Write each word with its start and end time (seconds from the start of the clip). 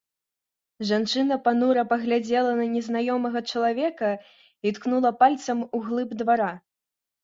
Жанчына 0.91 1.37
панура 1.47 1.83
паглядзела 1.91 2.57
на 2.61 2.65
незнаёмага 2.73 3.45
чалавека 3.53 4.09
і 4.19 4.69
ткнула 4.81 5.17
пальцам 5.25 5.57
у 5.75 5.87
глыб 5.89 6.21
двара. 6.25 6.55